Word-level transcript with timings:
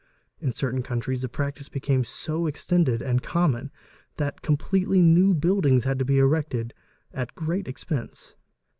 In 0.39 0.51
certain 0.51 0.81
countries 0.81 1.21
the 1.21 1.29
practice 1.29 1.69
became 1.69 2.03
so 2.03 2.47
extended 2.47 3.03
and 3.03 3.21
common 3.21 3.69
that 4.17 4.41
completely 4.41 4.99
new 4.99 5.35
buildings 5.35 5.83
had 5.83 5.99
to 5.99 6.05
be 6.05 6.17
erected 6.17 6.73
at 7.13 7.35
great 7.35 7.67
expense. 7.67 8.33